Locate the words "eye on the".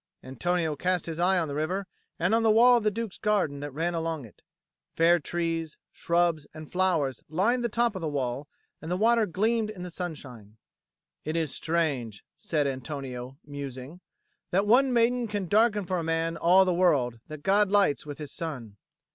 1.19-1.53